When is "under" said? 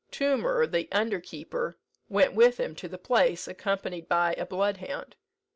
0.91-1.19